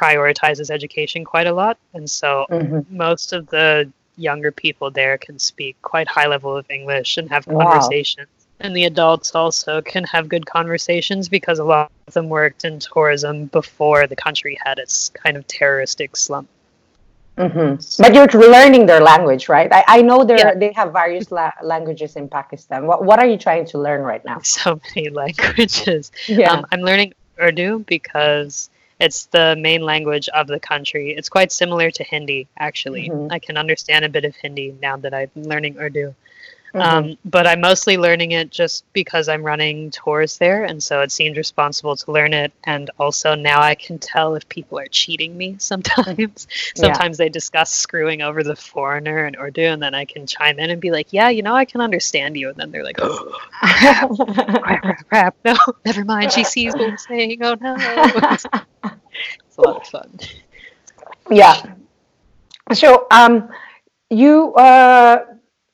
[0.00, 2.96] prioritizes education quite a lot, and so mm-hmm.
[2.96, 7.44] most of the younger people there can speak quite high level of English and have
[7.46, 8.28] conversations
[8.60, 12.78] and the adults also can have good conversations because a lot of them worked in
[12.78, 16.48] tourism before the country had its kind of terroristic slump.
[17.36, 18.02] Mm-hmm.
[18.02, 19.72] But you're learning their language, right?
[19.72, 20.54] I, I know yeah.
[20.54, 22.86] they have various la- languages in Pakistan.
[22.86, 24.40] What what are you trying to learn right now?
[24.42, 26.10] So many languages.
[26.26, 26.50] Yeah.
[26.52, 31.10] Um, I'm learning Urdu because it's the main language of the country.
[31.10, 33.08] It's quite similar to Hindi, actually.
[33.08, 33.32] Mm-hmm.
[33.32, 36.14] I can understand a bit of Hindi now that I'm learning Urdu.
[36.74, 36.80] Mm-hmm.
[36.80, 41.10] Um, but I'm mostly learning it just because I'm running tours there, and so it
[41.10, 42.52] seemed responsible to learn it.
[42.64, 45.56] And also now I can tell if people are cheating me.
[45.58, 47.24] Sometimes, sometimes yeah.
[47.24, 50.80] they discuss screwing over the foreigner in Urdu, and then I can chime in and
[50.80, 54.10] be like, "Yeah, you know, I can understand you." And then they're like, "Oh, crap,
[54.62, 56.32] crap, crap, no, never mind.
[56.32, 57.38] She sees what I'm saying.
[57.42, 58.44] Oh no." it's
[59.56, 60.18] a lot of fun.
[61.30, 61.74] Yeah.
[62.74, 63.48] So, um,
[64.10, 65.24] you uh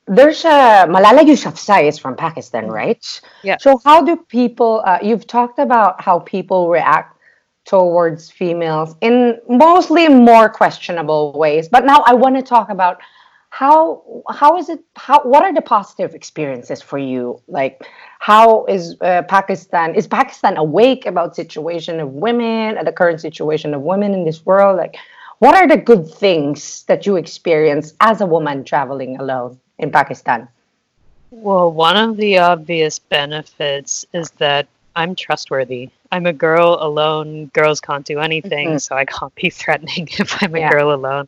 [0.07, 3.03] there's a Malala Yousafzai is from Pakistan, right?
[3.43, 3.57] Yeah.
[3.59, 4.83] So how do people?
[4.85, 7.17] Uh, you've talked about how people react
[7.65, 12.99] towards females in mostly more questionable ways, but now I want to talk about
[13.49, 17.81] how how is it how what are the positive experiences for you like
[18.19, 23.73] how is uh, pakistan is pakistan awake about situation of women and the current situation
[23.73, 24.97] of women in this world like
[25.39, 30.47] what are the good things that you experience as a woman traveling alone in Pakistan?
[31.31, 35.89] Well, one of the obvious benefits is that I'm trustworthy.
[36.11, 37.47] I'm a girl alone.
[37.47, 38.77] Girls can't do anything, mm-hmm.
[38.77, 40.69] so I can't be threatening if I'm a yeah.
[40.69, 41.27] girl alone.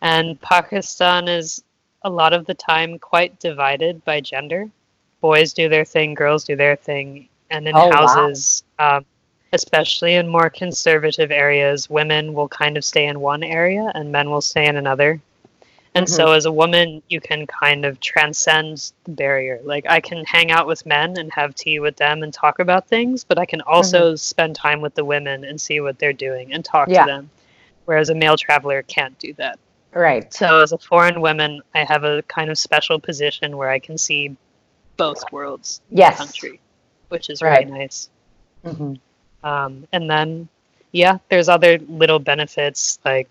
[0.00, 1.62] And Pakistan is
[2.02, 4.70] a lot of the time quite divided by gender.
[5.20, 7.28] Boys do their thing, girls do their thing.
[7.50, 8.98] And in oh, houses, wow.
[8.98, 9.06] um,
[9.52, 14.30] especially in more conservative areas, women will kind of stay in one area and men
[14.30, 15.20] will stay in another.
[15.94, 16.14] And mm-hmm.
[16.14, 19.60] so, as a woman, you can kind of transcend the barrier.
[19.64, 22.86] Like, I can hang out with men and have tea with them and talk about
[22.86, 24.16] things, but I can also mm-hmm.
[24.16, 27.04] spend time with the women and see what they're doing and talk yeah.
[27.04, 27.30] to them.
[27.86, 29.58] Whereas a male traveler can't do that.
[29.94, 30.32] Right.
[30.32, 33.96] So, as a foreign woman, I have a kind of special position where I can
[33.96, 34.36] see
[34.96, 36.12] both worlds yes.
[36.12, 36.60] in the country,
[37.08, 37.66] which is right.
[37.66, 38.10] really nice.
[38.64, 38.94] Mm-hmm.
[39.46, 40.48] Um, and then,
[40.92, 43.28] yeah, there's other little benefits like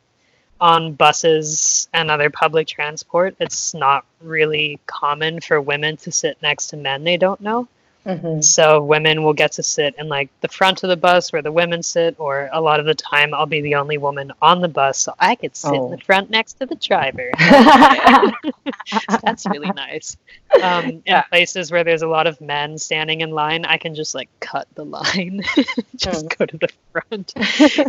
[0.60, 6.67] on buses and other public transport, it's not really common for women to sit next
[6.67, 7.67] to men they don't know.
[8.08, 8.39] Mm-hmm.
[8.39, 11.52] So women will get to sit in like the front of the bus where the
[11.52, 14.70] women sit, or a lot of the time I'll be the only woman on the
[14.70, 15.86] bus, so I could sit oh.
[15.86, 16.06] in the oh.
[16.06, 17.32] front next to the driver.
[19.22, 20.15] That's really nice.
[20.62, 24.15] Um, in places where there's a lot of men standing in line, I can just
[24.15, 25.43] like cut the line,
[25.98, 26.38] just mm.
[26.38, 27.34] go to the front,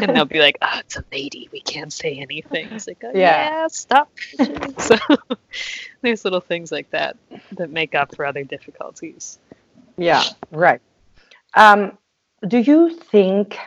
[0.02, 1.48] and they'll be like, "Oh, it's a lady.
[1.52, 3.60] We can't say anything." It's like, oh, yeah.
[3.60, 4.10] yeah, stop.
[4.78, 4.96] so
[6.02, 7.16] there's little things like that
[7.52, 9.38] that make up for other difficulties.
[9.98, 10.80] Yeah, right.
[11.54, 11.98] Um,
[12.46, 13.58] do you think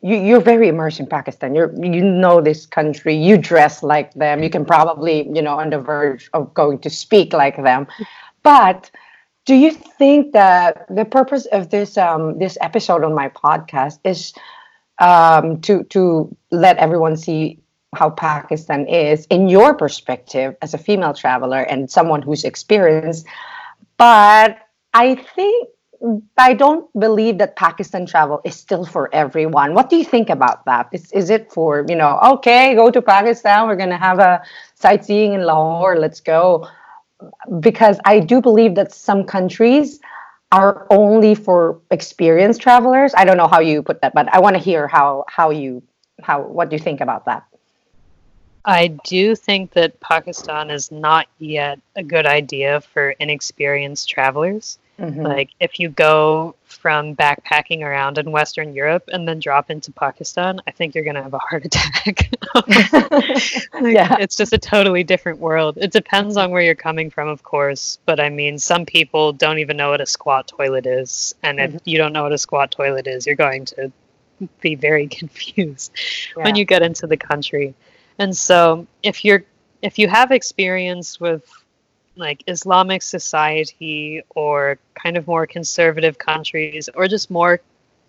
[0.00, 1.54] you, you're very immersed in Pakistan?
[1.54, 3.14] You you know this country.
[3.14, 4.42] You dress like them.
[4.42, 7.86] You can probably you know on the verge of going to speak like them.
[8.44, 8.90] But
[9.44, 14.32] do you think that the purpose of this um, this episode on my podcast is
[15.00, 17.58] um, to to let everyone see
[17.94, 23.26] how Pakistan is in your perspective as a female traveler and someone who's experienced.
[23.98, 24.58] But
[24.94, 25.68] I think
[26.36, 29.74] I don't believe that Pakistan travel is still for everyone.
[29.74, 30.88] What do you think about that?
[30.92, 34.42] Is, is it for, you know, okay, go to Pakistan, we're going to have a
[34.74, 36.68] sightseeing in Lahore, let's go.
[37.60, 40.00] Because I do believe that some countries
[40.50, 43.14] are only for experienced travelers.
[43.16, 45.82] I don't know how you put that, but I want to hear how how you
[46.22, 47.44] how what do you think about that?
[48.64, 54.78] I do think that Pakistan is not yet a good idea for inexperienced travelers.
[55.02, 55.22] Mm-hmm.
[55.22, 60.60] Like if you go from backpacking around in Western Europe and then drop into Pakistan,
[60.68, 62.30] I think you're gonna have a heart attack.
[62.54, 65.76] like, yeah, it's just a totally different world.
[65.80, 69.58] It depends on where you're coming from, of course, but I mean, some people don't
[69.58, 71.76] even know what a squat toilet is, and mm-hmm.
[71.76, 73.90] if you don't know what a squat toilet is, you're going to
[74.60, 75.92] be very confused
[76.36, 76.44] yeah.
[76.44, 77.74] when you get into the country.
[78.18, 79.44] And so, if you're
[79.82, 81.44] if you have experience with
[82.16, 87.60] like Islamic society or kind of more conservative countries or just more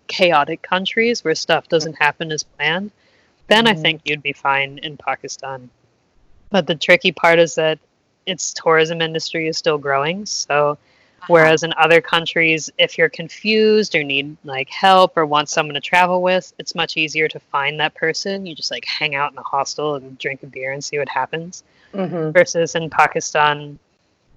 [0.08, 2.92] chaotic countries where stuff doesn't happen as planned,
[3.48, 3.78] then mm-hmm.
[3.78, 5.70] I think you'd be fine in Pakistan.
[6.50, 7.80] But the tricky part is that
[8.26, 10.26] its tourism industry is still growing.
[10.26, 11.26] So, uh-huh.
[11.28, 15.82] whereas in other countries, if you're confused or need like help or want someone to
[15.82, 18.46] travel with, it's much easier to find that person.
[18.46, 21.10] You just like hang out in a hostel and drink a beer and see what
[21.10, 21.64] happens.
[21.94, 22.32] Mm-hmm.
[22.32, 23.78] Versus in Pakistan,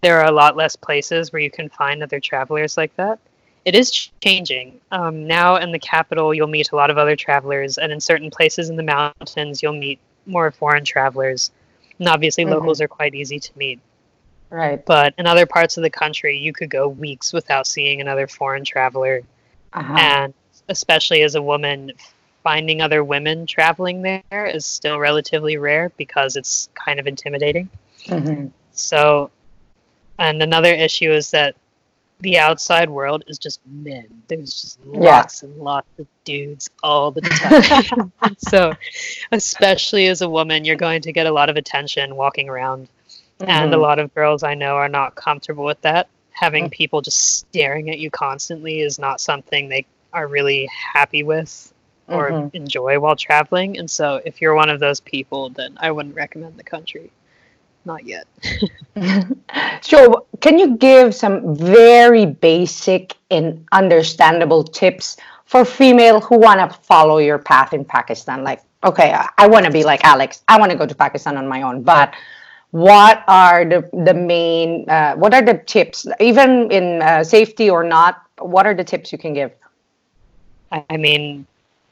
[0.03, 3.19] there are a lot less places where you can find other travelers like that.
[3.65, 4.81] It is changing.
[4.93, 8.31] Um, now in the capital, you'll meet a lot of other travelers, and in certain
[8.31, 11.51] places in the mountains, you'll meet more foreign travelers.
[11.99, 12.55] And obviously, mm-hmm.
[12.55, 13.81] locals are quite easy to meet.
[14.51, 14.85] Right.
[14.85, 18.65] But in other parts of the country, you could go weeks without seeing another foreign
[18.65, 19.23] traveler.
[19.73, 19.97] Uh-huh.
[19.99, 20.35] And
[20.69, 21.93] especially as a woman,
[22.43, 27.69] finding other women traveling there is still relatively rare because it's kind of intimidating.
[28.05, 28.47] Mm-hmm.
[28.71, 29.31] So
[30.19, 31.57] and another issue is that
[32.21, 34.07] the outside world is just men.
[34.29, 35.49] There's just lots yeah.
[35.49, 38.13] and lots of dudes all the time.
[38.39, 38.75] so,
[39.33, 42.89] especially as a woman, you're going to get a lot of attention walking around.
[43.39, 43.51] Mm-hmm.
[43.51, 43.83] And a mm-hmm.
[43.83, 46.09] lot of girls I know are not comfortable with that.
[46.31, 46.71] Having mm-hmm.
[46.71, 51.73] people just staring at you constantly is not something they are really happy with
[52.09, 52.57] or mm-hmm.
[52.57, 53.77] enjoy while traveling.
[53.77, 57.11] And so, if you're one of those people, then I wouldn't recommend the country
[57.87, 58.27] not yet.
[59.81, 66.79] so, can you give some very basic and understandable tips for female who want to
[66.81, 68.45] follow your path in Pakistan?
[68.45, 70.43] Like, okay, I, I want to be like Alex.
[70.49, 72.15] I want to go to Pakistan on my own, but
[72.77, 77.83] what are the the main uh, what are the tips even in uh, safety or
[77.83, 79.51] not what are the tips you can give
[80.73, 81.47] i mean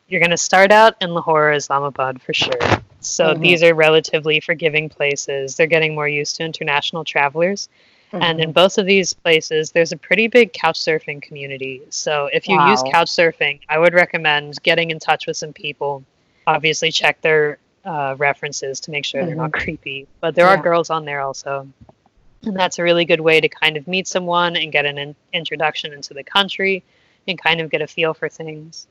[0.08, 3.42] you're going to start out in lahore islamabad for sure so mm-hmm.
[3.42, 5.56] these are relatively forgiving places.
[5.56, 7.68] They're getting more used to international travelers.
[8.12, 8.22] Mm-hmm.
[8.22, 8.52] And in mm-hmm.
[8.52, 11.82] both of these places, there's a pretty big couch surfing community.
[11.90, 12.70] So if you wow.
[12.70, 16.04] use couch surfing, I would recommend getting in touch with some people.
[16.46, 19.26] Obviously, check their uh, references to make sure mm-hmm.
[19.26, 19.64] they're not mm-hmm.
[19.64, 20.06] creepy.
[20.20, 20.54] But there yeah.
[20.54, 21.68] are girls on there also.
[22.42, 25.16] And that's a really good way to kind of meet someone and get an in-
[25.32, 26.82] introduction into the country
[27.26, 28.86] and kind of get a feel for things.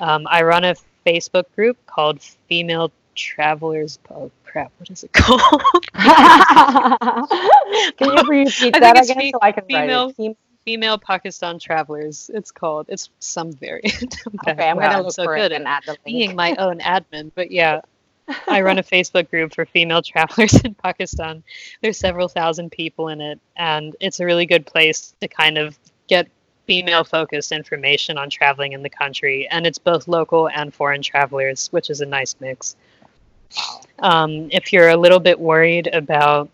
[0.00, 0.74] Um, I run a
[1.06, 3.98] Facebook group called Female travelers.
[4.10, 4.72] Oh crap!
[4.78, 5.40] What is it called?
[7.98, 10.36] can you repeat that again fe- so I can female, write it?
[10.64, 12.30] Female Pakistan travelers.
[12.32, 12.86] It's called.
[12.88, 14.16] It's some variant.
[14.48, 16.04] okay, I'm wow, gonna look so for good it and add the link.
[16.04, 17.80] Being my own admin, but yeah.
[18.46, 21.42] I run a Facebook group for female travelers in Pakistan.
[21.80, 25.78] There's several thousand people in it, and it's a really good place to kind of
[26.08, 26.28] get
[26.66, 29.48] female focused information on traveling in the country.
[29.50, 32.76] And it's both local and foreign travelers, which is a nice mix.
[34.00, 36.48] Um, if you're a little bit worried about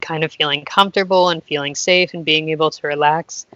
[0.00, 3.46] kind of feeling comfortable and feeling safe and being able to relax,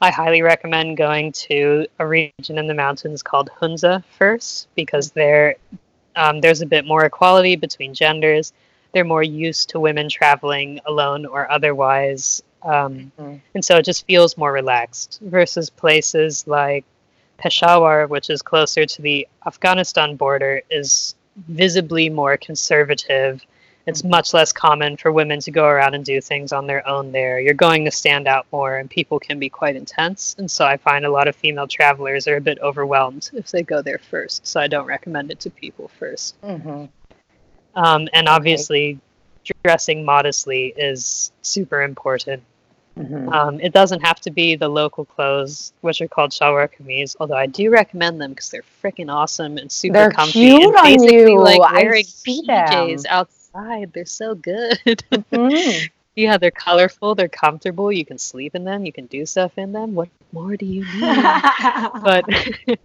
[0.00, 5.56] I highly recommend going to a region in the mountains called Hunza first because there
[6.14, 8.52] um, there's a bit more equality between genders.
[8.92, 13.36] They're more used to women traveling alone or otherwise, um, mm-hmm.
[13.54, 16.84] and so it just feels more relaxed versus places like
[17.36, 23.44] Peshawar, which is closer to the Afghanistan border, is visibly more conservative
[23.86, 27.12] it's much less common for women to go around and do things on their own
[27.12, 27.38] there.
[27.38, 30.34] You're going to stand out more, and people can be quite intense.
[30.38, 33.62] And so I find a lot of female travelers are a bit overwhelmed if they
[33.62, 34.44] go there first.
[34.44, 36.84] So I don't recommend it to people 1st mm-hmm.
[37.80, 38.98] um, and obviously,
[39.44, 39.58] okay.
[39.62, 42.42] dressing modestly is super important.
[42.98, 43.28] Mm-hmm.
[43.28, 47.36] Um, it doesn't have to be the local clothes, which are called shalwar kameez, although
[47.36, 50.32] I do recommend them because they're freaking awesome and super they're comfy.
[50.32, 51.40] Cute and basically on you.
[51.40, 53.12] like wearing PJs them.
[53.12, 53.92] outside.
[53.92, 54.78] They're so good.
[54.86, 55.86] Mm-hmm.
[56.16, 57.14] yeah, they're colorful.
[57.14, 57.92] They're comfortable.
[57.92, 58.86] You can sleep in them.
[58.86, 59.94] You can do stuff in them.
[59.94, 61.00] What more do you need?
[62.02, 62.24] but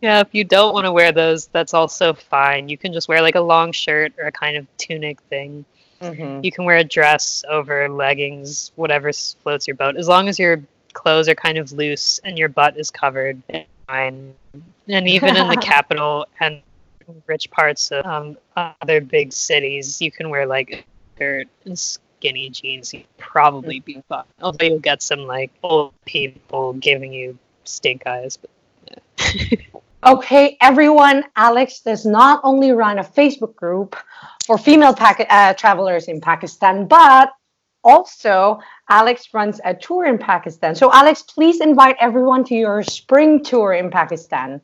[0.00, 2.70] yeah, if you don't want to wear those, that's also fine.
[2.70, 5.66] You can just wear like a long shirt or a kind of tunic thing.
[6.02, 6.44] Mm-hmm.
[6.44, 10.62] You can wear a dress over leggings, whatever floats your boat, as long as your
[10.92, 13.40] clothes are kind of loose and your butt is covered.
[13.86, 14.34] Fine.
[14.88, 16.60] And even in the capital and
[17.26, 20.84] rich parts of um, other big cities, you can wear like
[21.18, 22.92] shirt and skinny jeans.
[22.92, 24.00] You probably be mm-hmm.
[24.08, 24.24] fine.
[24.40, 28.38] Although you'll get some like old people giving you stink eyes.
[28.38, 28.50] But,
[29.34, 29.56] yeah.
[30.06, 31.24] okay, everyone.
[31.36, 33.96] Alex does not only run a Facebook group
[34.46, 37.32] for female pack- uh, travelers in Pakistan, but
[37.84, 40.74] also Alex runs a tour in Pakistan.
[40.74, 44.60] So, Alex, please invite everyone to your spring tour in Pakistan.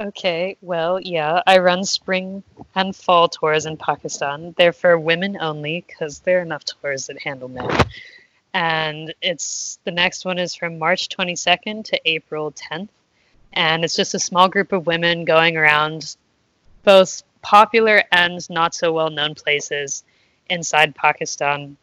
[0.00, 2.42] Okay, well, yeah, I run spring
[2.74, 4.54] and fall tours in Pakistan.
[4.56, 7.68] They're for women only because there are enough tours that handle men.
[8.54, 12.88] And it's the next one is from March 22nd to April 10th.
[13.52, 16.16] And it's just a small group of women going around
[16.82, 20.04] both popular and not so well known places
[20.48, 21.76] inside Pakistan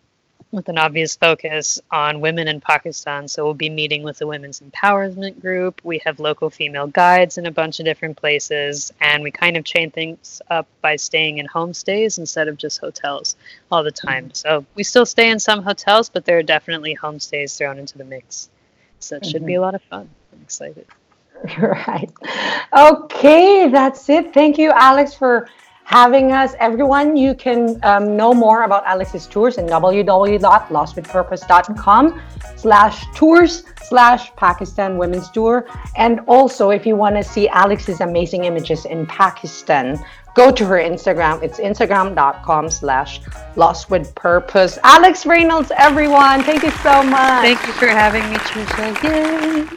[0.52, 3.28] with an obvious focus on women in Pakistan.
[3.28, 5.82] So we'll be meeting with the Women's Empowerment Group.
[5.84, 9.66] We have local female guides in a bunch of different places, and we kind of
[9.66, 13.36] chain things up by staying in homestays instead of just hotels
[13.72, 14.26] all the time.
[14.26, 14.34] Mm-hmm.
[14.34, 18.06] So we still stay in some hotels, but there are definitely homestays thrown into the
[18.06, 18.50] mix.
[19.00, 19.32] So it mm-hmm.
[19.32, 20.10] should be a lot of fun.
[20.34, 20.88] I'm excited.
[21.60, 22.12] Right.
[22.76, 24.34] Okay, that's it.
[24.34, 25.48] Thank you, Alex, for
[25.86, 26.54] having us.
[26.60, 32.22] Everyone, you can um, know more about Alex's tours in www.lostwithpurpose.com
[32.56, 35.68] slash tours slash Pakistan Women's Tour.
[35.96, 40.04] And also, if you want to see Alex's amazing images in Pakistan,
[40.36, 41.44] go to her Instagram.
[41.44, 43.22] It's instagram.com slash
[43.56, 44.80] lost with purpose.
[44.84, 47.44] Alex Reynolds, everyone, thank you so much.
[47.44, 49.04] Thank you for having me, Trisha.
[49.04, 49.68] Yay.